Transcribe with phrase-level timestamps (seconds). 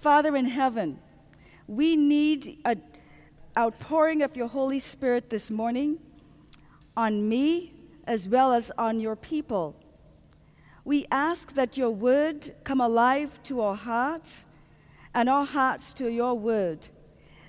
[0.00, 0.98] Father in heaven,
[1.66, 2.80] we need an
[3.56, 5.98] outpouring of your Holy Spirit this morning
[6.96, 7.74] on me
[8.06, 9.76] as well as on your people.
[10.86, 14.46] We ask that your word come alive to our hearts
[15.12, 16.88] and our hearts to your word,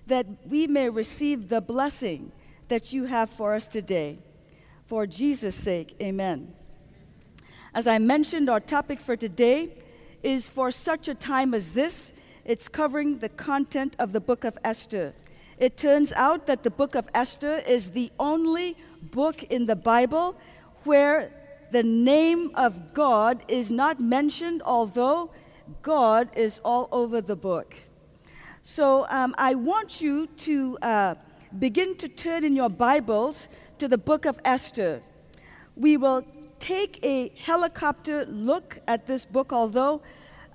[0.07, 2.33] that we may receive the blessing
[2.67, 4.19] that you have for us today.
[4.87, 6.53] For Jesus' sake, amen.
[7.73, 9.73] As I mentioned, our topic for today
[10.21, 12.11] is for such a time as this
[12.45, 15.13] it's covering the content of the book of Esther.
[15.57, 20.35] It turns out that the book of Esther is the only book in the Bible
[20.83, 21.31] where
[21.71, 25.31] the name of God is not mentioned, although
[25.81, 27.75] God is all over the book.
[28.61, 31.15] So um, I want you to uh,
[31.57, 35.01] begin to turn in your Bibles to the book of Esther.
[35.75, 36.25] We will
[36.59, 40.01] take a helicopter look at this book, although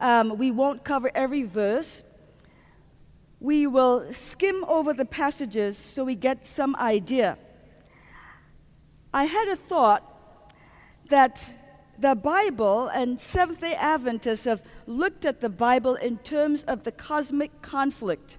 [0.01, 2.03] um, we won't cover every verse.
[3.41, 7.39] We will skim over the passages so we get some idea.
[9.13, 10.03] I had a thought
[11.09, 11.53] that
[11.99, 16.93] the Bible and Seventh day Adventists have looked at the Bible in terms of the
[16.93, 18.39] cosmic conflict,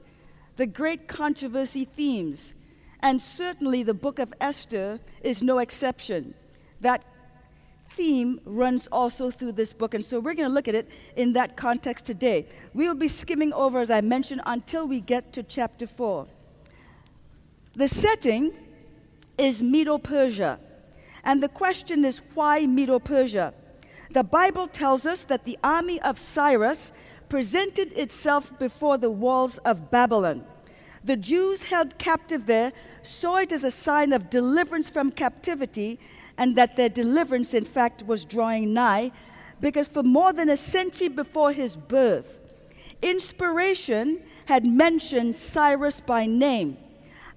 [0.56, 2.54] the great controversy themes,
[3.00, 6.34] and certainly the book of Esther is no exception.
[6.82, 7.04] That
[7.98, 11.34] theme runs also through this book, and so we're going to look at it in
[11.34, 12.46] that context today.
[12.76, 16.28] We'll be skimming over, as I mentioned, until we get to chapter 4.
[17.74, 18.54] The setting
[19.38, 20.60] is Medo Persia,
[21.24, 23.54] and the question is why Medo Persia?
[24.12, 26.94] The Bible tells us that the army of Cyrus
[27.30, 30.46] presented itself before the walls of Babylon.
[31.04, 36.00] The Jews held captive there saw it as a sign of deliverance from captivity
[36.38, 39.12] and that their deliverance, in fact, was drawing nigh,
[39.60, 42.40] because for more than a century before his birth,
[43.02, 46.78] inspiration had mentioned Cyrus by name.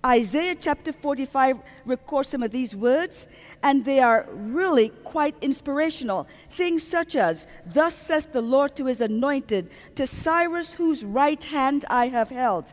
[0.04, 3.28] Isaiah chapter 45 records some of these words,
[3.62, 6.26] and they are really quite inspirational.
[6.48, 11.84] Things such as, Thus saith the Lord to his anointed, to Cyrus whose right hand
[11.90, 12.72] I have held.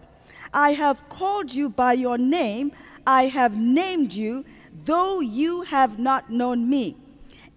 [0.53, 2.71] I have called you by your name,
[3.05, 4.45] I have named you,
[4.85, 6.95] though you have not known me.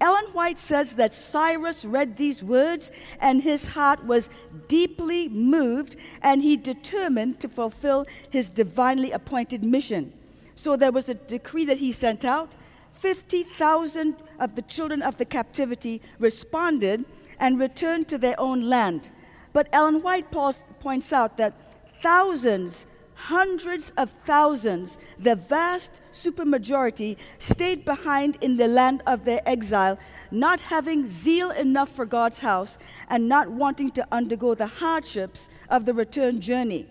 [0.01, 4.31] Ellen White says that Cyrus read these words and his heart was
[4.67, 10.13] deeply moved and he determined to fulfill his divinely appointed mission.
[10.57, 12.55] So there was a decree that he sent out.
[13.01, 17.05] 50,000 of the children of the captivity responded
[17.39, 19.11] and returned to their own land.
[19.53, 21.55] But Ellen White points out that
[22.01, 22.87] thousands
[23.29, 29.99] hundreds of thousands, the vast supermajority, stayed behind in the land of their exile,
[30.31, 35.85] not having zeal enough for God's house and not wanting to undergo the hardships of
[35.85, 36.89] the return journey.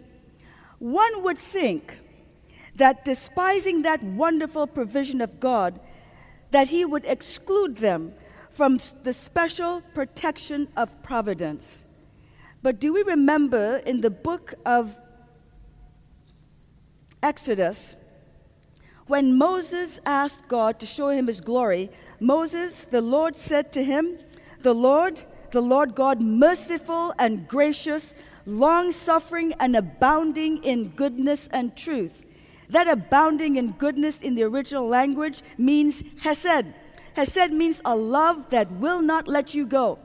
[0.78, 2.00] One would think
[2.76, 5.80] that despising that wonderful provision of God,
[6.52, 8.14] that he would exclude them
[8.52, 11.86] from the special protection of providence.
[12.62, 14.98] But do we remember in the book of
[17.22, 17.96] Exodus,
[19.08, 24.20] when Moses asked God to show him his glory, Moses, the Lord said to him,
[24.62, 28.14] The Lord, the Lord God, merciful and gracious,
[28.46, 32.22] long suffering and abounding in goodness and truth.
[32.70, 36.68] That abounding in goodness in the original language means hesed.
[37.16, 39.98] Hesed means a love that will not let you go.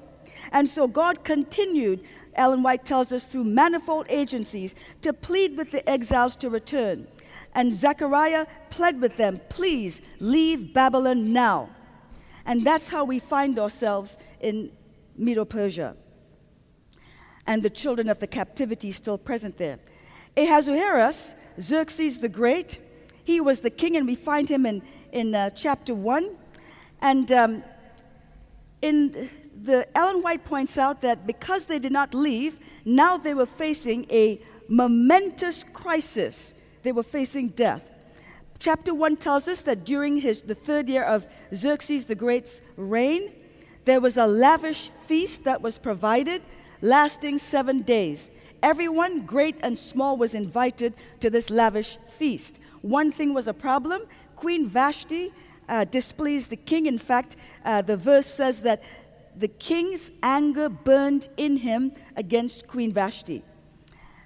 [0.51, 2.01] And so God continued
[2.37, 7.07] Ellen White tells us, through manifold agencies to plead with the exiles to return.
[7.55, 11.71] And Zechariah pled with them, please leave Babylon now.
[12.47, 14.73] And that's how we find ourselves in
[15.17, 15.97] Medo Persia.
[17.47, 19.79] And the children of the captivity still present there.
[20.37, 22.79] Ahasuerus, Xerxes the Great,
[23.23, 26.29] he was the king, and we find him in, in uh, chapter 1.
[27.01, 27.63] And um,
[28.83, 29.31] in
[29.65, 34.07] the Ellen White points out that because they did not leave, now they were facing
[34.11, 36.55] a momentous crisis.
[36.83, 37.91] They were facing death.
[38.59, 43.33] Chapter 1 tells us that during his, the third year of Xerxes the Great's reign,
[43.85, 46.43] there was a lavish feast that was provided,
[46.83, 48.31] lasting seven days.
[48.63, 52.61] Everyone, great and small, was invited to this lavish feast.
[52.83, 54.03] One thing was a problem
[54.37, 55.33] Queen Vashti
[55.69, 56.87] uh, displeased the king.
[56.87, 58.83] In fact, uh, the verse says that
[59.37, 63.43] the king's anger burned in him against Queen Vashti.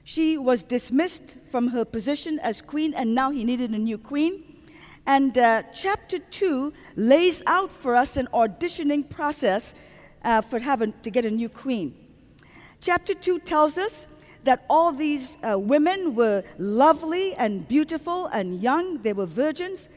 [0.05, 4.43] She was dismissed from her position as queen, and now he needed a new queen.
[5.05, 9.75] And uh, chapter 2 lays out for us an auditioning process
[10.25, 11.95] uh, for having to get a new queen.
[12.81, 14.07] Chapter 2 tells us
[14.45, 19.89] that all these uh, women were lovely and beautiful and young, they were virgins.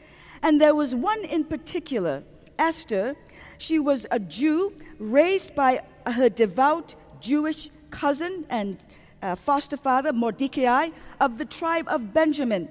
[0.42, 2.22] And there was one in particular,
[2.58, 3.16] Esther.
[3.62, 8.84] She was a Jew raised by her devout Jewish cousin and
[9.22, 10.88] uh, foster father, Mordecai,
[11.20, 12.68] of the tribe of Benjamin.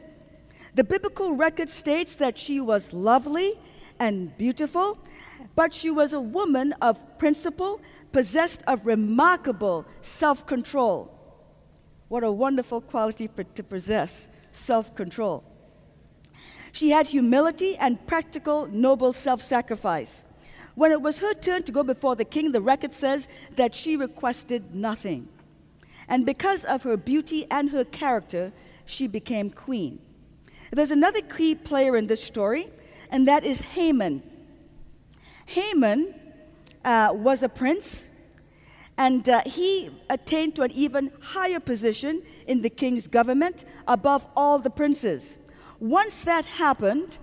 [0.76, 3.58] The biblical record states that she was lovely
[4.00, 4.98] and beautiful,
[5.56, 7.80] but she was a woman of principle,
[8.12, 11.18] possessed of remarkable self control.
[12.10, 15.46] What a wonderful quality to possess self control.
[16.74, 20.26] She had humility and practical, noble self sacrifice.
[20.82, 23.96] When it was her turn to go before the king, the record says that she
[23.96, 25.28] requested nothing.
[26.08, 28.52] And because of her beauty and her character,
[28.86, 30.00] she became queen.
[30.72, 32.72] There's another key player in this story,
[33.12, 34.24] and that is Haman.
[35.46, 36.16] Haman
[36.84, 38.10] uh, was a prince,
[38.98, 44.58] and uh, he attained to an even higher position in the king's government above all
[44.58, 45.38] the princes.
[45.80, 47.20] Once that happened,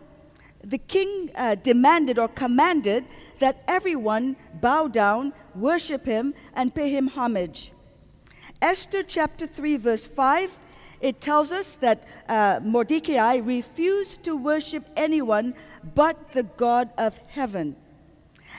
[0.62, 3.04] the king uh, demanded or commanded
[3.38, 7.72] that everyone bow down, worship him, and pay him homage.
[8.60, 10.58] Esther chapter 3, verse 5,
[11.00, 15.54] it tells us that uh, Mordecai refused to worship anyone
[15.94, 17.76] but the God of heaven.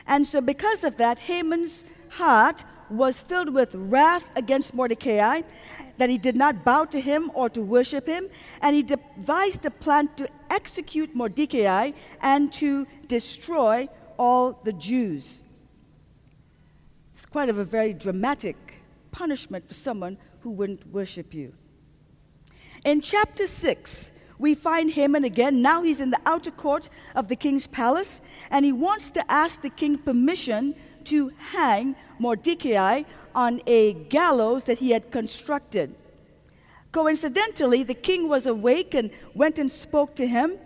[0.07, 5.41] And so, because of that, Haman's heart was filled with wrath against Mordecai,
[5.97, 8.29] that he did not bow to him or to worship him,
[8.61, 11.91] and he devised a plan to execute Mordecai
[12.21, 13.87] and to destroy
[14.19, 15.41] all the Jews.
[17.15, 18.75] It's quite of a very dramatic
[19.11, 21.53] punishment for someone who wouldn't worship you.
[22.83, 25.61] In chapter 6, we find Haman again.
[25.61, 28.21] Now he's in the outer court of the king's palace,
[28.51, 30.75] and he wants to ask the king permission
[31.05, 35.95] to hang Mordecai on a gallows that he had constructed.
[36.91, 40.57] Coincidentally, the king was awake and went and spoke to him,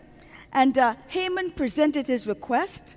[0.52, 2.96] and uh, Haman presented his request.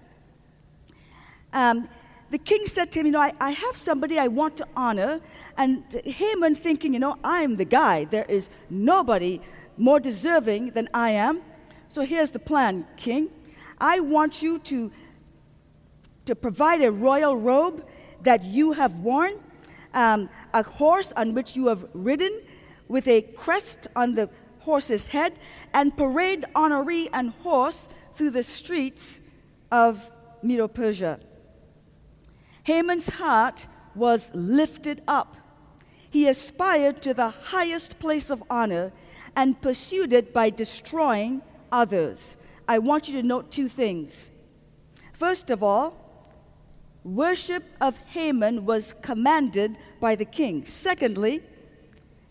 [1.57, 1.89] Um,
[2.29, 5.21] the king said to him, You know, I, I have somebody I want to honor.
[5.57, 8.05] And Haman, thinking, You know, I'm the guy.
[8.05, 9.41] There is nobody
[9.79, 11.41] more deserving than I am.
[11.89, 13.31] So here's the plan, king.
[13.79, 14.93] I want you to,
[16.27, 17.87] to provide a royal robe
[18.23, 19.35] that you have worn,
[19.95, 22.43] um, a horse on which you have ridden,
[22.89, 25.39] with a crest on the horse's head,
[25.73, 29.23] and parade honoree and horse through the streets
[29.71, 30.11] of
[30.43, 31.19] Medo Persia.
[32.67, 35.37] Haman's heart was lifted up.
[36.11, 38.91] He aspired to the highest place of honor
[39.37, 42.37] and pursued it by destroying others.
[42.67, 44.33] I want you to note two things.
[45.13, 45.95] First of all,
[47.05, 50.67] worship of Haman was commanded by the king.
[50.67, 51.45] Secondly,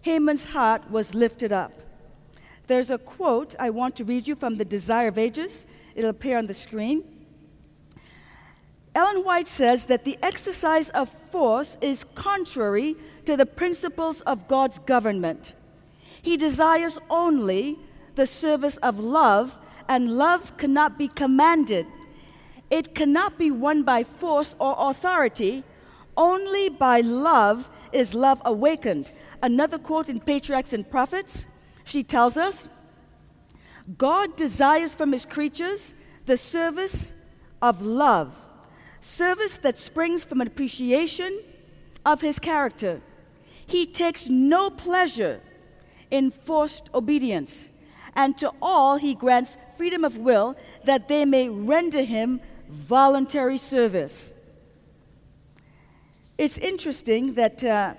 [0.01, 1.71] Haman's heart was lifted up.
[2.67, 5.65] There's a quote I want to read you from The Desire of Ages.
[5.95, 7.14] It'll appear on the screen.
[8.95, 12.95] Ellen White says that the exercise of force is contrary
[13.25, 15.53] to the principles of God's government.
[16.21, 17.77] He desires only
[18.15, 19.57] the service of love,
[19.89, 21.85] and love cannot be commanded.
[22.69, 25.63] It cannot be won by force or authority.
[26.15, 29.11] Only by love is love awakened.
[29.43, 31.45] Another quote in Patriarchs and Prophets,
[31.83, 32.69] she tells us
[33.97, 35.93] God desires from his creatures
[36.25, 37.13] the service
[37.61, 38.33] of love,
[39.05, 41.39] service that springs from an appreciation
[42.05, 43.01] of his character.
[43.67, 45.41] He takes no pleasure
[46.09, 47.69] in forced obedience,
[48.15, 54.33] and to all he grants freedom of will that they may render him voluntary service.
[56.37, 57.93] It's interesting that uh,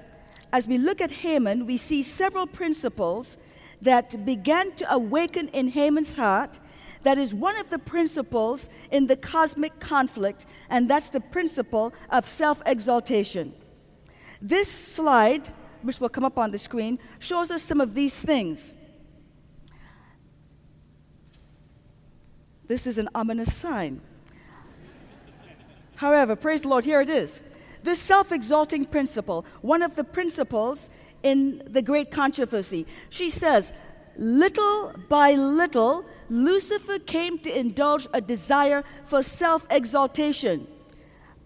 [0.53, 3.39] as we look at Haman, we see several principles
[3.81, 6.59] that began to awaken in Haman's heart.
[7.07, 12.27] That is one of the principles in the cosmic conflict, and that's the principle of
[12.27, 13.55] self exaltation.
[14.43, 18.75] This slide which will come up on the screen, shows us some of these things.
[22.67, 24.01] This is an ominous sign.
[25.95, 27.41] However, praise the Lord, here it is.
[27.83, 30.91] This self exalting principle, one of the principles
[31.23, 33.73] in the great controversy, she says,
[34.17, 40.67] little by little, Lucifer came to indulge a desire for self exaltation.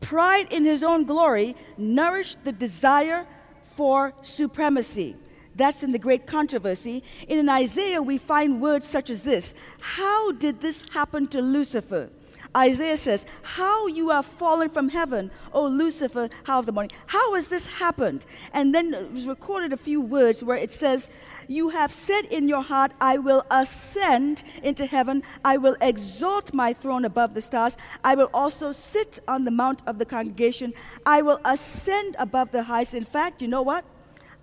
[0.00, 3.26] Pride in his own glory nourished the desire
[3.64, 5.16] for supremacy.
[5.54, 7.02] That's in the great controversy.
[7.28, 12.10] In Isaiah, we find words such as this How did this happen to Lucifer?
[12.56, 16.90] Isaiah says, How you have fallen from heaven, O Lucifer, how of the morning.
[17.06, 18.26] How has this happened?
[18.52, 21.10] And then it was recorded a few words where it says,
[21.50, 25.25] You have said in your heart, I will ascend into heaven.
[25.45, 27.76] I will exalt my throne above the stars.
[28.04, 30.73] I will also sit on the mount of the congregation.
[31.04, 32.95] I will ascend above the heights.
[32.95, 33.85] In fact, you know what?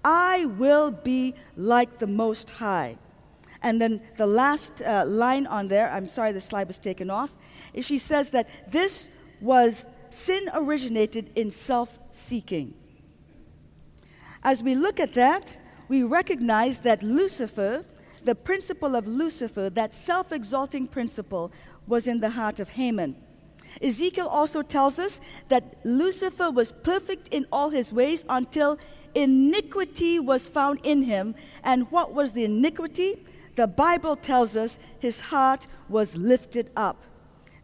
[0.04, 2.98] I will be like the Most High.
[3.62, 7.34] And then the last uh, line on there, I'm sorry the slide was taken off,
[7.80, 12.74] she says that this was sin originated in self seeking.
[14.44, 15.56] As we look at that,
[15.88, 17.86] we recognize that Lucifer,
[18.24, 21.52] the principle of Lucifer, that self exalting principle,
[21.88, 23.16] was in the heart of Haman.
[23.82, 28.78] Ezekiel also tells us that Lucifer was perfect in all his ways until
[29.14, 31.36] iniquity was found in him.
[31.64, 33.26] And what was the iniquity?
[33.56, 37.04] The Bible tells us his heart was lifted up.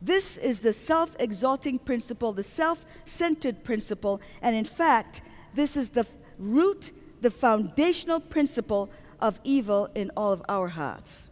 [0.02, 5.22] This is the self exalting principle, the self centered principle, and in fact,
[5.54, 6.06] this is the
[6.38, 6.92] root,
[7.24, 8.90] the foundational principle
[9.20, 11.30] of evil in all of our hearts.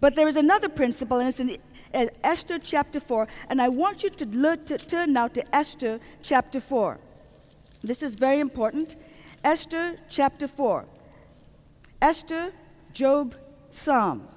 [0.00, 1.56] But there is another principle, and it's in
[1.94, 5.98] uh, Esther chapter 4, and I want you to, learn, to turn now to Esther
[6.22, 6.98] chapter 4.
[7.82, 8.96] This is very important.
[9.42, 10.84] Esther chapter 4.
[12.02, 12.52] Esther,
[12.92, 13.34] Job,
[13.70, 14.28] Psalm.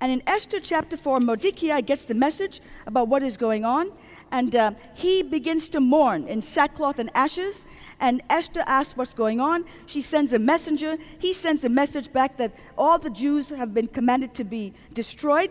[0.00, 3.90] And in Esther chapter 4, Mordecai gets the message about what is going on,
[4.36, 7.64] and uh, he begins to mourn in sackcloth and ashes.
[8.00, 9.64] And Esther asks what's going on.
[9.86, 10.98] She sends a messenger.
[11.18, 15.50] He sends a message back that all the Jews have been commanded to be destroyed.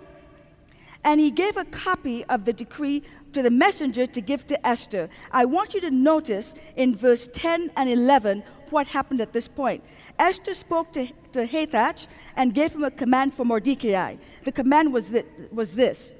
[1.03, 3.01] And he gave a copy of the decree
[3.33, 5.09] to the messenger to give to Esther.
[5.31, 9.83] I want you to notice in verse 10 and 11 what happened at this point.
[10.19, 14.17] Esther spoke to, to Hathach and gave him a command for Mordecai.
[14.43, 15.11] The command was,
[15.51, 16.13] was this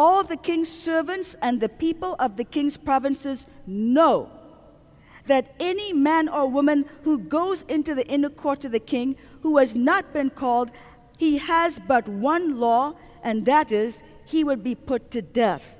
[0.00, 4.30] All the king's servants and the people of the king's provinces know
[5.26, 9.58] that any man or woman who goes into the inner court of the king who
[9.58, 10.70] has not been called,
[11.16, 15.76] he has but one law, and that is he would be put to death.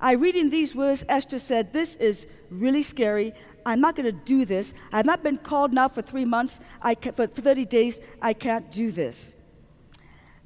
[0.00, 3.34] I read in these words, Esther said, This is really scary.
[3.66, 4.72] I'm not going to do this.
[4.92, 8.00] I've not been called now for three months, I for 30 days.
[8.22, 9.34] I can't do this.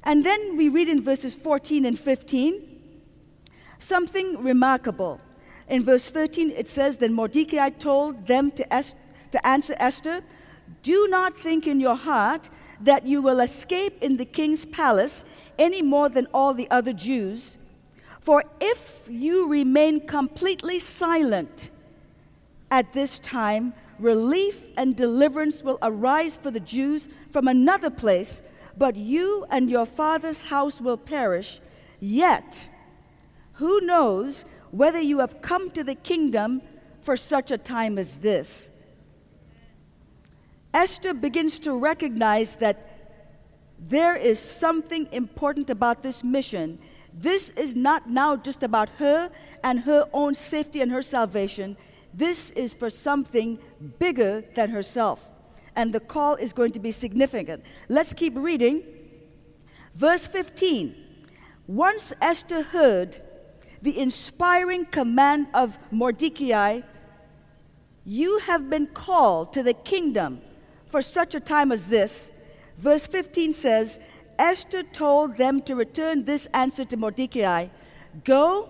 [0.03, 2.69] And then we read in verses 14 and 15
[3.77, 5.19] something remarkable.
[5.67, 8.95] In verse 13, it says, Then Mordecai told them to, es-
[9.31, 10.21] to answer Esther,
[10.81, 12.49] Do not think in your heart
[12.81, 15.23] that you will escape in the king's palace
[15.57, 17.57] any more than all the other Jews.
[18.19, 21.69] For if you remain completely silent,
[22.71, 28.41] at this time, relief and deliverance will arise for the Jews from another place,
[28.77, 31.59] but you and your father's house will perish.
[31.99, 32.67] Yet,
[33.53, 36.61] who knows whether you have come to the kingdom
[37.01, 38.71] for such a time as this?
[40.73, 42.89] Esther begins to recognize that
[43.79, 46.79] there is something important about this mission.
[47.13, 49.29] This is not now just about her
[49.63, 51.77] and her own safety and her salvation.
[52.13, 53.59] This is for something
[53.99, 55.29] bigger than herself.
[55.75, 57.63] And the call is going to be significant.
[57.89, 58.83] Let's keep reading.
[59.95, 60.95] Verse 15.
[61.67, 63.21] Once Esther heard
[63.81, 66.81] the inspiring command of Mordecai,
[68.05, 70.41] You have been called to the kingdom
[70.87, 72.31] for such a time as this.
[72.77, 73.99] Verse 15 says,
[74.37, 77.67] Esther told them to return this answer to Mordecai
[78.23, 78.69] Go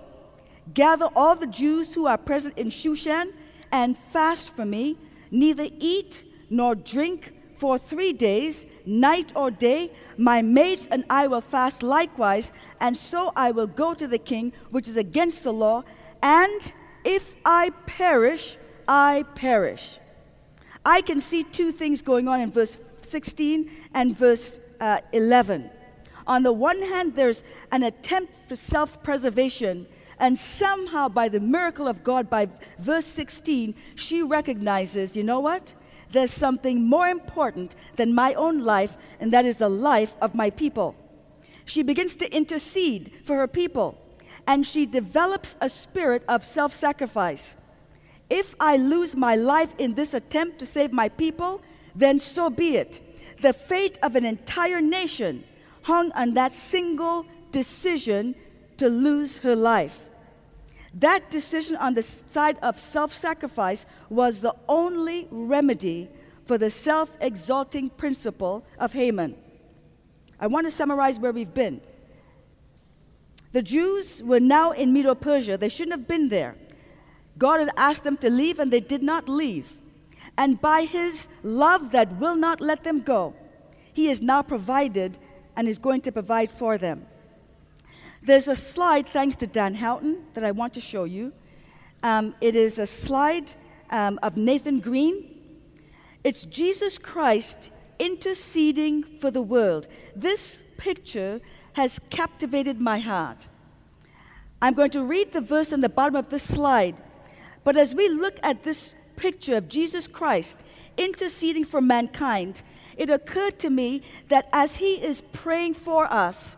[0.74, 3.34] Gather all the Jews who are present in Shushan
[3.72, 4.98] and fast for me,
[5.30, 9.92] neither eat nor drink for three days, night or day.
[10.18, 14.54] My maids and I will fast likewise, and so I will go to the king,
[14.70, 15.84] which is against the law.
[16.22, 16.72] And
[17.04, 18.58] if I perish,
[18.88, 20.00] I perish.
[20.86, 25.70] I can see two things going on in verse 16 and verse uh, 11.
[26.28, 29.88] On the one hand, there's an attempt for self preservation
[30.20, 32.48] and somehow, by the miracle of God, by
[32.80, 35.74] verse 16, she recognizes you know what?
[36.14, 40.52] There's something more important than my own life, and that is the life of my
[40.52, 40.96] people.
[41.66, 43.98] She begins to intercede for her people,
[44.46, 47.56] and she develops a spirit of self sacrifice.
[48.30, 51.62] If I lose my life in this attempt to save my people,
[51.96, 53.02] then so be it.
[53.42, 55.44] The fate of an entire nation
[55.82, 58.36] hung on that single decision
[58.78, 60.06] to lose her life.
[60.94, 66.10] That decision on the side of self sacrifice was the only remedy
[66.46, 69.36] for the self exalting principle of Haman.
[70.40, 71.82] I want to summarize where we've been.
[73.54, 75.58] The Jews were now in Medo Persia.
[75.58, 76.56] They shouldn't have been there.
[77.38, 79.78] God had asked them to leave, and they did not leave.
[80.38, 83.36] And by his love that will not let them go,
[83.94, 85.18] he has now provided
[85.56, 87.06] and is going to provide for them.
[88.26, 91.34] There's a slide, thanks to Dan Houghton, that I want to show you.
[92.04, 93.52] Um, it is a slide
[93.90, 95.42] um, of Nathan Greene.
[96.24, 99.90] It's Jesus Christ interceding for the world.
[100.16, 101.42] This picture
[101.74, 103.50] has captivated my heart.
[104.62, 106.96] I'm going to read the verse on the bottom of this slide.
[107.66, 110.64] But as we look at this picture of Jesus Christ
[110.96, 112.62] interceding for mankind,
[112.96, 116.56] it occurred to me that as he is praying for us,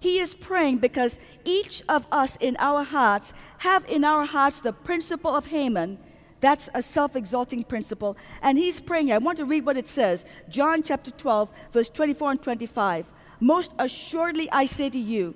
[0.00, 4.72] he is praying because each of us in our hearts have in our hearts the
[4.72, 5.98] principle of Haman.
[6.40, 8.16] That's a self exalting principle.
[8.40, 9.16] And he's praying here.
[9.16, 13.12] I want to read what it says John chapter 12, verse 24 and 25.
[13.40, 15.34] Most assuredly I say to you,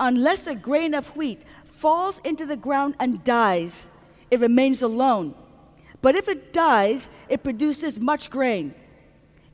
[0.00, 3.88] unless a grain of wheat falls into the ground and dies,
[4.28, 5.34] it remains alone.
[6.02, 8.74] But if it dies, it produces much grain.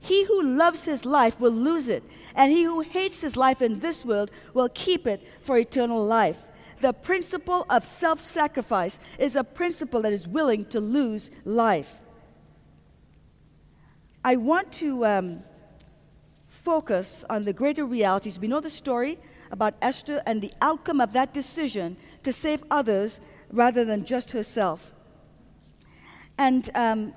[0.00, 2.04] He who loves his life will lose it,
[2.36, 6.44] and he who hates his life in this world will keep it for eternal life.
[6.80, 11.96] The principle of self sacrifice is a principle that is willing to lose life.
[14.22, 15.44] I want to um,
[16.48, 18.38] focus on the greater realities.
[18.38, 19.18] We know the story
[19.50, 24.90] about Esther and the outcome of that decision to save others rather than just herself.
[26.36, 27.14] And um,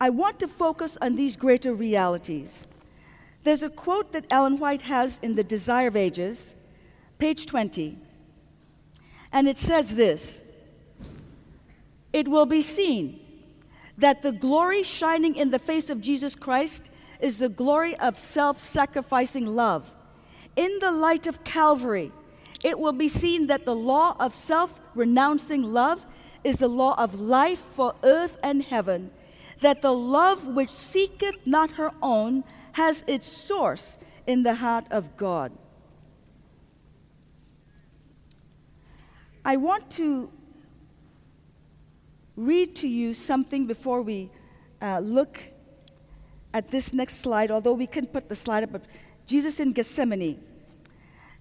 [0.00, 2.66] I want to focus on these greater realities.
[3.44, 6.54] There's a quote that Ellen White has in The Desire of Ages,
[7.18, 7.98] page 20,
[9.32, 10.42] and it says this
[12.12, 13.20] It will be seen
[13.98, 18.60] that the glory shining in the face of Jesus Christ is the glory of self
[18.60, 19.92] sacrificing love.
[20.54, 22.12] In the light of Calvary,
[22.62, 26.06] it will be seen that the law of self renouncing love
[26.44, 29.10] is the law of life for earth and heaven,
[29.60, 35.16] that the love which seeketh not her own has its source in the heart of
[35.16, 35.52] God.
[39.44, 40.30] I want to
[42.36, 44.30] read to you something before we
[44.80, 45.40] uh, look
[46.54, 48.86] at this next slide, although we can put the slide up of
[49.26, 50.42] Jesus in Gethsemane.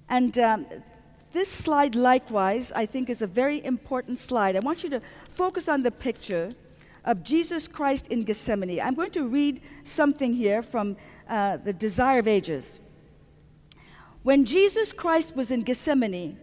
[0.10, 0.65] And um,
[1.32, 4.56] this slide, likewise, I think is a very important slide.
[4.56, 5.02] I want you to
[5.34, 6.52] focus on the picture
[7.04, 8.80] of Jesus Christ in Gethsemane.
[8.80, 12.80] I'm going to read something here from uh, the Desire of Ages.
[14.24, 16.38] When Jesus Christ was in Gethsemane,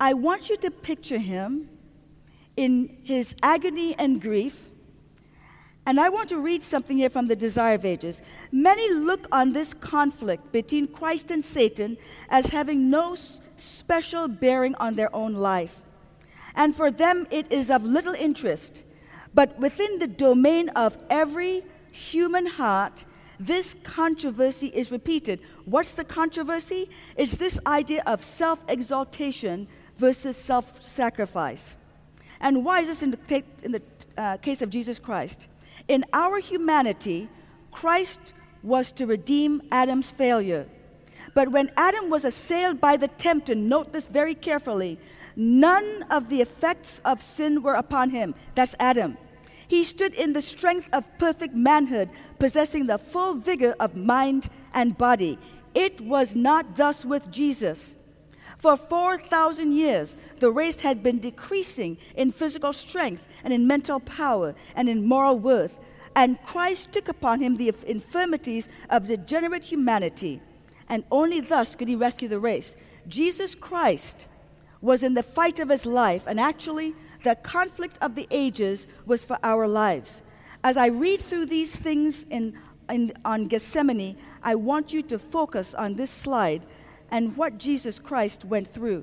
[0.00, 1.68] I want you to picture him
[2.56, 4.68] in his agony and grief.
[5.86, 8.22] And I want to read something here from the Desire of Ages.
[8.50, 11.96] Many look on this conflict between Christ and Satan
[12.28, 13.16] as having no
[13.56, 15.80] special bearing on their own life.
[16.54, 18.84] And for them, it is of little interest.
[19.34, 23.04] But within the domain of every human heart,
[23.38, 25.40] this controversy is repeated.
[25.64, 26.88] What's the controversy?
[27.16, 31.76] It's this idea of self exaltation versus self sacrifice.
[32.40, 33.82] And why is this in the, in the
[34.16, 35.48] uh, case of Jesus Christ?
[35.88, 37.28] In our humanity,
[37.70, 40.68] Christ was to redeem Adam's failure.
[41.34, 44.98] But when Adam was assailed by the tempter, note this very carefully,
[45.34, 48.34] none of the effects of sin were upon him.
[48.54, 49.16] That's Adam.
[49.66, 54.98] He stood in the strength of perfect manhood, possessing the full vigor of mind and
[54.98, 55.38] body.
[55.74, 57.94] It was not thus with Jesus.
[58.58, 64.54] For 4,000 years, the race had been decreasing in physical strength and in mental power
[64.76, 65.80] and in moral worth.
[66.14, 70.42] And Christ took upon him the infirmities of degenerate humanity.
[70.92, 72.76] And only thus could he rescue the race.
[73.08, 74.26] Jesus Christ
[74.82, 79.24] was in the fight of his life, and actually, the conflict of the ages was
[79.24, 80.20] for our lives.
[80.62, 82.58] As I read through these things in,
[82.90, 86.66] in, on Gethsemane, I want you to focus on this slide
[87.10, 89.02] and what Jesus Christ went through.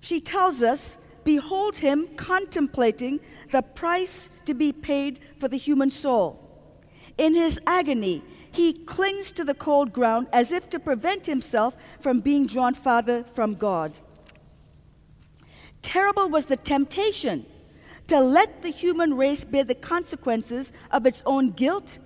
[0.00, 3.20] She tells us, Behold him contemplating
[3.52, 6.40] the price to be paid for the human soul.
[7.16, 8.24] In his agony,
[8.54, 13.24] he clings to the cold ground as if to prevent himself from being drawn farther
[13.24, 13.98] from God.
[15.82, 17.46] Terrible was the temptation
[18.06, 21.98] to let the human race bear the consequences of its own guilt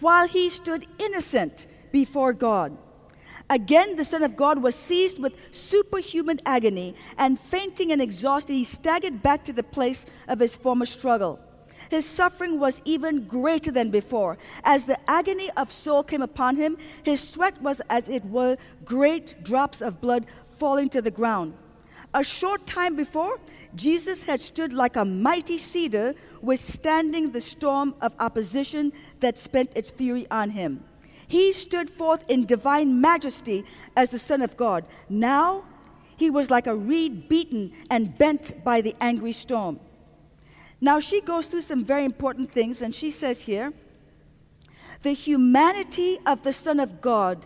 [0.00, 2.76] while he stood innocent before God.
[3.48, 8.64] Again, the Son of God was seized with superhuman agony, and fainting and exhausted, he
[8.64, 11.38] staggered back to the place of his former struggle.
[11.90, 14.38] His suffering was even greater than before.
[14.64, 19.42] As the agony of soul came upon him, his sweat was as it were great
[19.44, 20.26] drops of blood
[20.58, 21.54] falling to the ground.
[22.14, 23.38] A short time before,
[23.74, 29.90] Jesus had stood like a mighty cedar, withstanding the storm of opposition that spent its
[29.90, 30.82] fury on him.
[31.28, 33.64] He stood forth in divine majesty
[33.96, 34.84] as the Son of God.
[35.08, 35.64] Now
[36.16, 39.80] he was like a reed beaten and bent by the angry storm.
[40.86, 43.72] Now she goes through some very important things, and she says here
[45.02, 47.44] the humanity of the Son of God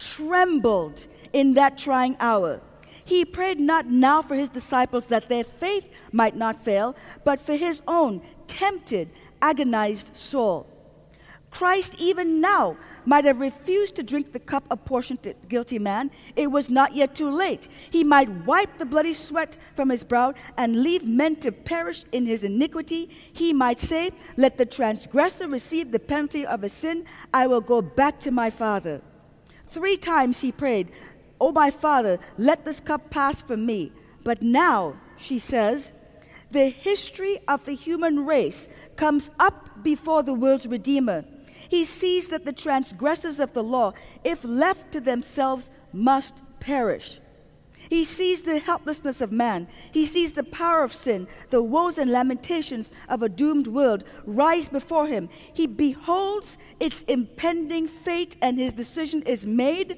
[0.00, 2.60] trembled in that trying hour.
[3.04, 7.54] He prayed not now for his disciples that their faith might not fail, but for
[7.54, 9.08] his own tempted,
[9.40, 10.66] agonized soul.
[11.52, 16.10] Christ, even now, might have refused to drink the cup apportioned to guilty man.
[16.36, 17.68] It was not yet too late.
[17.90, 22.26] He might wipe the bloody sweat from his brow and leave men to perish in
[22.26, 23.08] his iniquity.
[23.32, 27.04] He might say, Let the transgressor receive the penalty of his sin.
[27.32, 29.00] I will go back to my Father.
[29.70, 30.90] Three times he prayed,
[31.40, 33.92] Oh, my Father, let this cup pass from me.
[34.22, 35.92] But now, she says,
[36.50, 41.24] the history of the human race comes up before the world's Redeemer.
[41.70, 43.92] He sees that the transgressors of the law,
[44.24, 47.20] if left to themselves, must perish.
[47.88, 49.68] He sees the helplessness of man.
[49.92, 54.68] He sees the power of sin, the woes and lamentations of a doomed world rise
[54.68, 55.28] before him.
[55.54, 59.96] He beholds its impending fate, and his decision is made.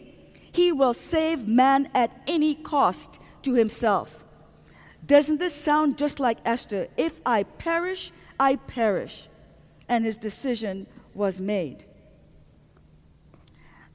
[0.52, 4.22] He will save man at any cost to himself.
[5.06, 6.88] Doesn't this sound just like Esther?
[6.98, 9.28] If I perish, I perish.
[9.88, 11.84] And his decision was made.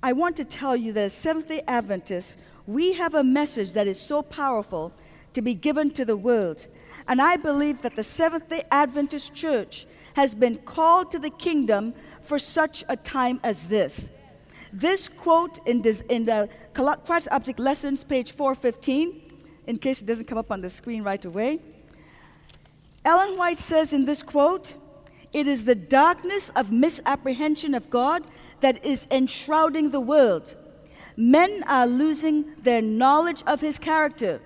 [0.02, 3.88] I want to tell you that as Seventh day Adventists, we have a message that
[3.88, 4.94] is so powerful
[5.34, 6.68] to be given to the world.
[7.08, 11.94] And I believe that the Seventh day Adventist Church has been called to the kingdom
[12.22, 14.10] for such a time as this.
[14.74, 19.22] This quote in, this, in the Christ Object Lessons, page 415,
[19.68, 21.60] in case it doesn't come up on the screen right away.
[23.06, 24.76] Ellen White says in this quote,
[25.34, 28.24] it is the darkness of misapprehension of God
[28.62, 30.56] that is enshrouding the world.
[31.16, 34.42] Men are losing their knowledge of his character.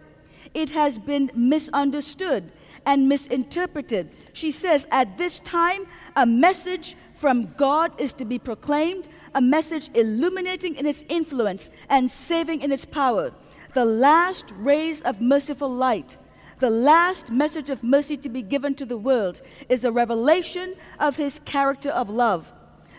[0.54, 2.52] It has been misunderstood
[2.86, 4.10] and misinterpreted.
[4.34, 9.89] She says, at this time, a message from God is to be proclaimed, a message
[9.94, 13.32] illuminating in its influence and saving in its power.
[13.74, 16.17] The last rays of merciful light
[16.62, 21.15] the last message of mercy to be given to the world is the revelation of
[21.15, 22.54] his character of love.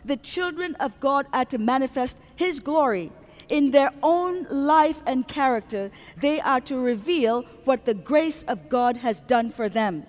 [0.04, 3.12] The children of God are to manifest his glory.
[3.48, 8.96] In their own life and character, they are to reveal what the grace of God
[8.96, 10.06] has done for them.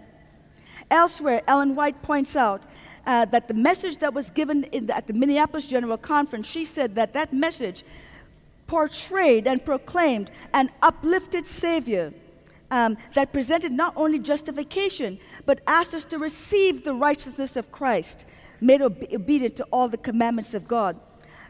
[0.90, 2.64] Elsewhere, Ellen White points out
[3.06, 6.96] uh, that the message that was given the, at the Minneapolis General Conference, she said
[6.96, 7.84] that that message
[8.66, 12.14] portrayed and proclaimed an uplifted Savior
[12.74, 18.26] um, that presented not only justification, but asked us to receive the righteousness of Christ,
[18.60, 21.00] made ob- obedient to all the commandments of God.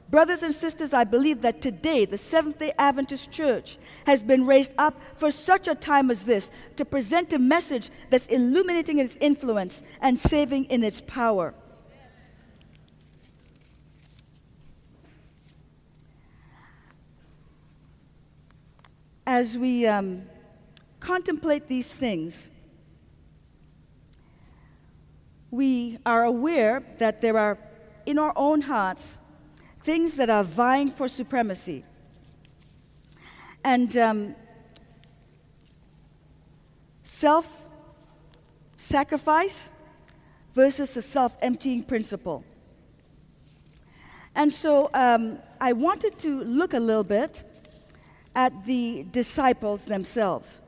[0.09, 4.73] Brothers and sisters, I believe that today the Seventh day Adventist Church has been raised
[4.77, 9.17] up for such a time as this to present a message that's illuminating in its
[9.21, 11.53] influence and saving in its power.
[19.25, 20.23] As we um,
[21.03, 22.49] contemplate these things,
[25.51, 27.57] we are aware that there are
[28.05, 29.17] in our own hearts
[29.81, 31.83] things that are vying for supremacy.
[33.63, 34.35] And um,
[37.03, 37.61] self
[38.77, 39.69] sacrifice
[40.53, 42.43] versus the self emptying principle.
[44.35, 47.43] And so um, I wanted to look a little bit
[48.35, 50.59] at the disciples themselves.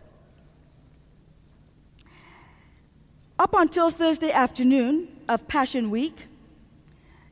[3.38, 6.28] Up until Thursday afternoon of Passion Week,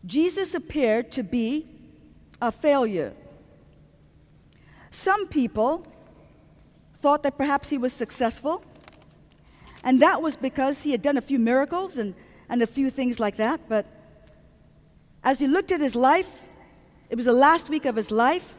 [0.05, 1.65] Jesus appeared to be
[2.41, 3.13] a failure.
[4.91, 5.87] Some people
[6.97, 8.65] thought that perhaps he was successful,
[9.81, 12.15] and that was because he had done a few miracles and,
[12.49, 13.61] and a few things like that.
[13.69, 13.85] But
[15.23, 16.41] as he looked at his life,
[17.09, 18.55] it was the last week of his life,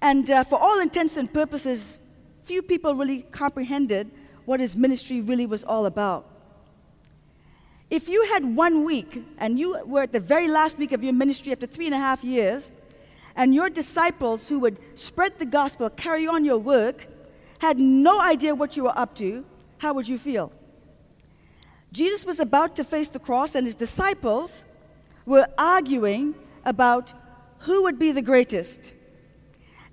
[0.00, 1.98] and uh, for all intents and purposes,
[2.44, 4.10] few people really comprehended
[4.50, 6.26] what his ministry really was all about.
[7.88, 11.12] If you had one week and you were at the very last week of your
[11.12, 12.72] ministry after three and a half years,
[13.36, 17.06] and your disciples who would spread the gospel, carry on your work,
[17.60, 19.44] had no idea what you were up to,
[19.78, 20.50] how would you feel?
[21.92, 24.64] Jesus was about to face the cross, and his disciples
[25.26, 26.34] were arguing
[26.64, 27.12] about
[27.58, 28.94] who would be the greatest.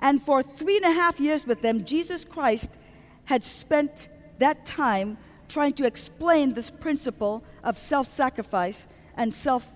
[0.01, 2.79] And for three and a half years with them, Jesus Christ
[3.25, 4.07] had spent
[4.39, 5.17] that time
[5.49, 9.67] trying to explain this principle of self sacrifice and self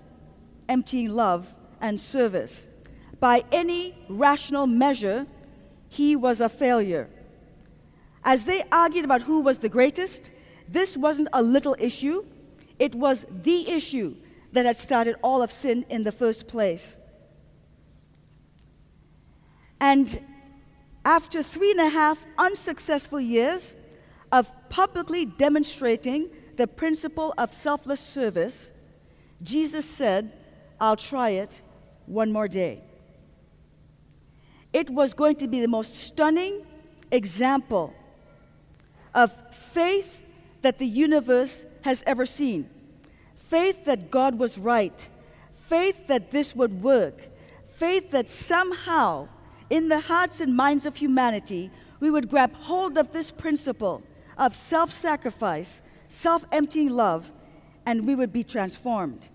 [0.68, 2.68] emptying love and service.
[3.20, 5.26] By any rational measure,
[5.88, 7.08] he was a failure.
[8.24, 10.30] As they argued about who was the greatest,
[10.68, 12.24] this wasn't a little issue,
[12.78, 14.16] it was the issue
[14.52, 16.96] that had started all of sin in the first place.
[19.80, 20.20] And
[21.04, 23.76] after three and a half unsuccessful years
[24.32, 28.72] of publicly demonstrating the principle of selfless service,
[29.42, 30.32] Jesus said,
[30.80, 31.60] I'll try it
[32.06, 32.82] one more day.
[34.72, 36.66] It was going to be the most stunning
[37.10, 37.92] example
[39.14, 40.18] of faith
[40.62, 42.70] that the universe has ever seen.
[43.36, 45.08] Faith that God was right.
[45.66, 47.28] Faith that this would work.
[47.68, 49.28] Faith that somehow,
[49.68, 54.02] in the hearts and minds of humanity, we would grab hold of this principle
[54.38, 57.30] of self sacrifice, self emptying love,
[57.86, 59.28] and we would be transformed.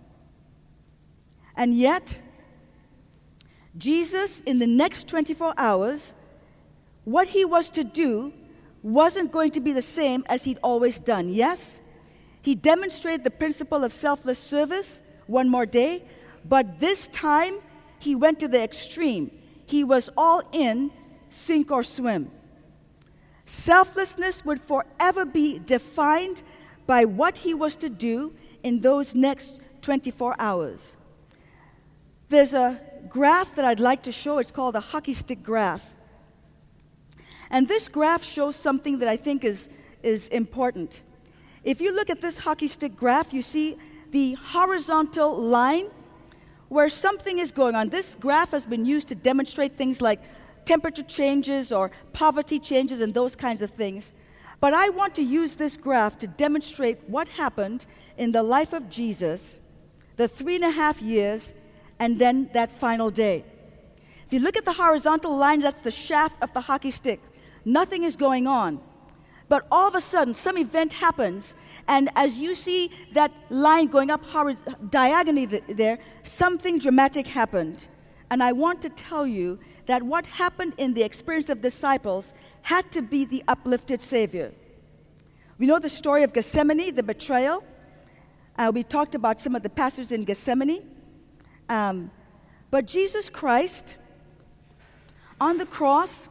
[1.55, 2.19] And yet,
[3.77, 6.13] Jesus, in the next 24 hours,
[7.03, 8.33] what he was to do
[8.83, 11.29] wasn't going to be the same as he'd always done.
[11.29, 11.81] Yes,
[12.41, 16.03] he demonstrated the principle of selfless service one more day,
[16.45, 17.59] but this time
[17.99, 19.31] he went to the extreme.
[19.65, 20.91] He was all in,
[21.29, 22.31] sink or swim.
[23.47, 26.43] Selflessness would forever be defined
[26.85, 30.97] by what he was to do in those next 24 hours.
[32.27, 34.39] There's a graph that I'd like to show.
[34.39, 35.93] It's called a hockey stick graph.
[37.49, 39.69] And this graph shows something that I think is,
[40.03, 41.01] is important.
[41.63, 43.77] If you look at this hockey stick graph, you see
[44.11, 45.87] the horizontal line
[46.67, 47.87] where something is going on.
[47.87, 50.21] This graph has been used to demonstrate things like
[50.67, 54.13] temperature changes or poverty changes and those kinds of things.
[54.59, 57.85] But I want to use this graph to demonstrate what happened
[58.17, 59.61] in the life of Jesus,
[60.17, 61.53] the three and a half years,
[61.99, 63.45] and then that final day.
[64.25, 67.21] If you look at the horizontal line, that's the shaft of the hockey stick.
[67.63, 68.81] Nothing is going on.
[69.49, 71.55] But all of a sudden, some event happens,
[71.87, 74.21] and as you see that line going up
[74.89, 77.87] diagonally there, something dramatic happened.
[78.29, 82.91] And I want to tell you that what happened in the experience of disciples had
[82.91, 84.53] to be the uplifted Savior.
[85.57, 87.63] We know the story of Gethsemane, the betrayal.
[88.57, 90.85] Uh, we talked about some of the passages in Gethsemane.
[91.69, 92.11] Um,
[92.69, 93.97] but Jesus Christ,
[95.39, 96.29] on the cross,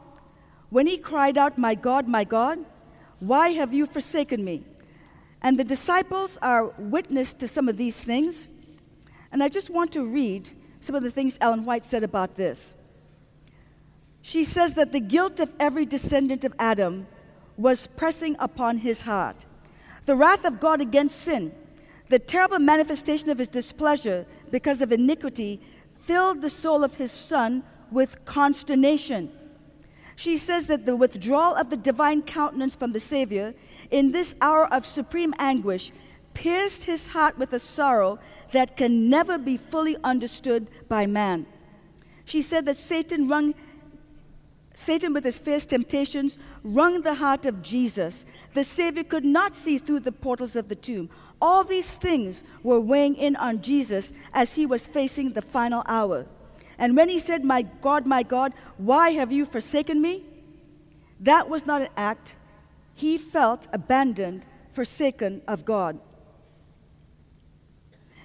[0.70, 2.58] when he cried out, My God, my God,
[3.20, 4.64] why have you forsaken me?
[5.40, 8.48] And the disciples are witness to some of these things.
[9.32, 12.76] And I just want to read some of the things Ellen White said about this.
[14.26, 17.06] She says that the guilt of every descendant of Adam
[17.56, 19.46] was pressing upon his heart.
[20.04, 21.54] The wrath of God against sin,
[22.08, 25.60] the terrible manifestation of his displeasure because of iniquity,
[26.00, 27.62] filled the soul of his son
[27.92, 29.30] with consternation.
[30.16, 33.54] She says that the withdrawal of the divine countenance from the Savior
[33.92, 35.92] in this hour of supreme anguish
[36.34, 38.18] pierced his heart with a sorrow
[38.50, 41.46] that can never be fully understood by man.
[42.24, 43.54] She said that Satan wrung
[44.78, 48.26] Satan, with his fierce temptations, wrung the heart of Jesus.
[48.52, 51.08] The Savior could not see through the portals of the tomb.
[51.40, 56.26] All these things were weighing in on Jesus as he was facing the final hour.
[56.76, 60.24] And when he said, My God, my God, why have you forsaken me?
[61.20, 62.34] That was not an act.
[62.94, 65.98] He felt abandoned, forsaken of God.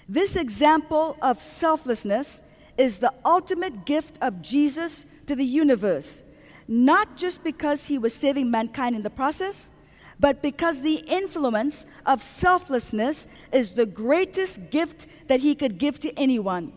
[0.10, 2.44] This example of selflessness
[2.78, 6.24] is the ultimate gift of Jesus to the universe,
[6.67, 9.71] not just because he was saving mankind in the process,
[10.19, 16.13] but because the influence of selflessness is the greatest gift that he could give to
[16.17, 16.74] anyone.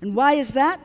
[0.00, 0.80] And why is that?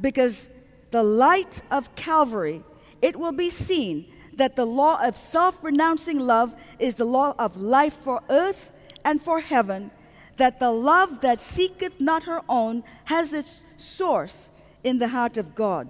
[0.00, 0.48] because
[0.90, 2.62] the light of Calvary,
[3.02, 7.56] it will be seen that the law of self renouncing love is the law of
[7.56, 8.72] life for earth
[9.04, 9.90] and for heaven,
[10.36, 14.50] that the love that seeketh not her own has its source
[14.84, 15.88] in the heart of God.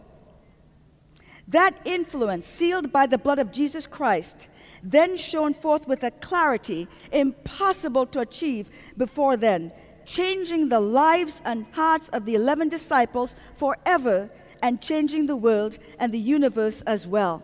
[1.48, 4.48] That influence, sealed by the blood of Jesus Christ,
[4.82, 9.72] then shone forth with a clarity impossible to achieve before then,
[10.04, 14.28] changing the lives and hearts of the 11 disciples forever
[14.62, 17.42] and changing the world and the universe as well.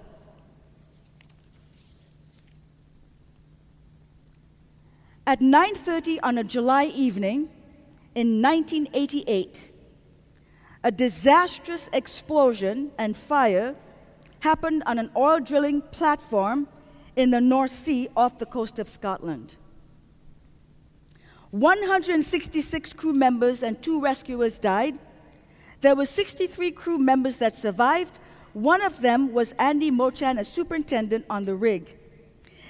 [5.24, 7.48] At 9:30 on a July evening
[8.14, 9.68] in 1988,
[10.82, 13.76] a disastrous explosion and fire
[14.42, 16.66] happened on an oil drilling platform
[17.14, 19.54] in the North Sea off the coast of Scotland.
[21.52, 24.98] 166 crew members and two rescuers died.
[25.80, 28.18] There were 63 crew members that survived.
[28.52, 31.96] One of them was Andy Mochan, a superintendent on the rig.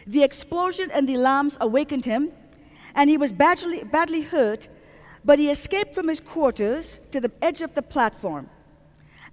[0.06, 2.32] The explosion and the alarms awakened him,
[2.94, 4.68] and he was badly, badly hurt,
[5.24, 8.50] but he escaped from his quarters to the edge of the platform.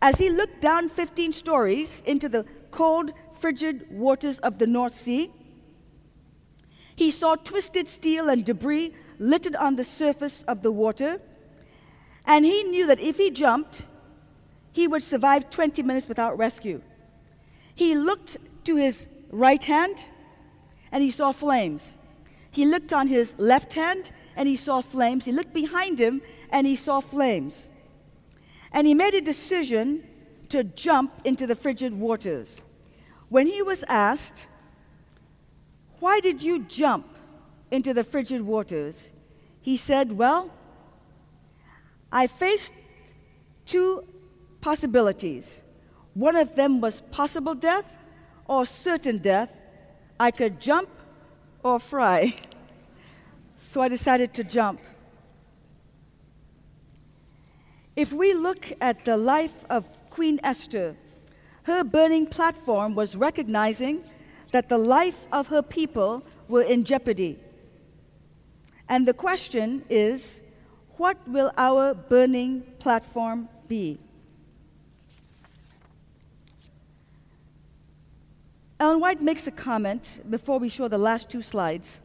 [0.01, 5.31] As he looked down 15 stories into the cold, frigid waters of the North Sea,
[6.95, 11.21] he saw twisted steel and debris littered on the surface of the water,
[12.25, 13.87] and he knew that if he jumped,
[14.71, 16.81] he would survive 20 minutes without rescue.
[17.75, 20.05] He looked to his right hand
[20.91, 21.97] and he saw flames.
[22.51, 25.25] He looked on his left hand and he saw flames.
[25.25, 27.69] He looked behind him and he saw flames.
[28.71, 30.07] And he made a decision
[30.49, 32.61] to jump into the frigid waters.
[33.29, 34.47] When he was asked,
[35.99, 37.07] Why did you jump
[37.71, 39.11] into the frigid waters?
[39.61, 40.51] He said, Well,
[42.11, 42.73] I faced
[43.65, 44.03] two
[44.61, 45.61] possibilities.
[46.13, 47.97] One of them was possible death
[48.47, 49.53] or certain death.
[50.19, 50.89] I could jump
[51.63, 52.35] or fry.
[53.55, 54.79] So I decided to jump.
[57.99, 60.95] If we look at the life of Queen Esther,
[61.63, 64.05] her burning platform was recognizing
[64.53, 67.37] that the life of her people were in jeopardy.
[68.87, 70.39] And the question is
[70.95, 73.99] what will our burning platform be?
[78.79, 81.99] Ellen White makes a comment before we show the last two slides.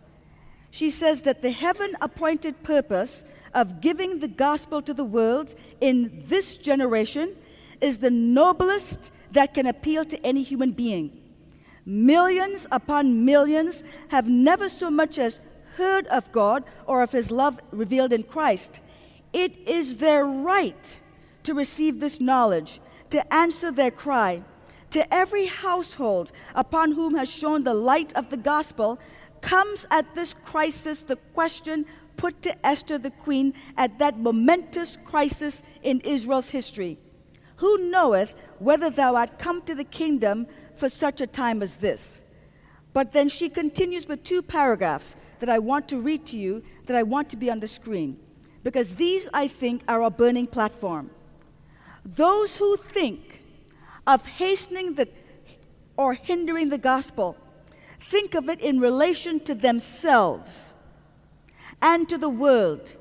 [0.72, 3.22] She says that the heaven appointed purpose
[3.54, 7.34] of giving the gospel to the world in this generation
[7.80, 11.20] is the noblest that can appeal to any human being.
[11.86, 15.40] Millions upon millions have never so much as
[15.76, 18.80] heard of God or of his love revealed in Christ.
[19.32, 21.00] It is their right
[21.42, 24.42] to receive this knowledge, to answer their cry.
[24.90, 28.98] To every household upon whom has shone the light of the gospel
[29.40, 31.84] comes at this crisis the question
[32.16, 36.98] put to Esther the queen at that momentous crisis in Israel's history
[37.57, 40.46] Who knoweth whether thou art come to the kingdom
[40.77, 42.22] for such a time as this?
[42.92, 46.96] But then she continues with two paragraphs that I want to read to you, that
[46.96, 48.18] I want to be on the screen,
[48.62, 51.11] because these, I think, are our burning platform.
[52.05, 53.40] Those who think
[54.07, 55.09] of hastening the
[55.96, 57.37] or hindering the gospel,
[58.00, 60.73] think of it in relation to themselves
[61.84, 62.96] and to the world.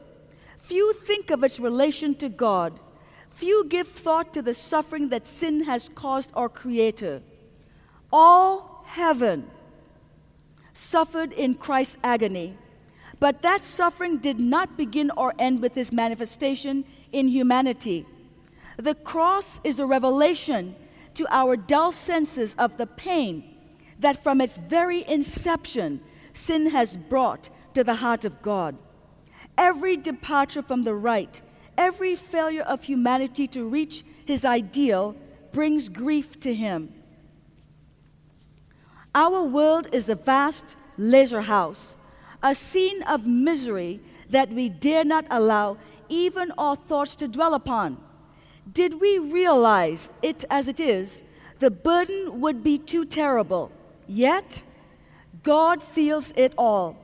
[0.60, 2.82] Few think of its relation to God.
[3.30, 7.22] Few give thought to the suffering that sin has caused our Creator.
[8.12, 9.50] All heaven
[10.74, 12.58] suffered in Christ's agony.
[13.20, 18.06] But that suffering did not begin or end with his manifestation in humanity.
[18.76, 20.76] The cross is a revelation
[21.14, 23.56] to our dull senses of the pain
[24.00, 26.02] that from its very inception
[26.34, 28.76] sin has brought to the heart of God.
[29.58, 31.42] Every departure from the right,
[31.78, 35.16] every failure of humanity to reach his ideal
[35.52, 36.94] brings grief to him.
[39.16, 41.98] Our world is a vast lazar house,
[42.42, 45.78] a scene of misery that we dare not allow
[46.10, 47.98] even our thoughts to dwell upon.
[48.72, 51.24] Did we realize it as it is,
[51.60, 53.72] the burden would be too terrible.
[54.08, 54.64] Yet,
[55.44, 56.98] God feels it all.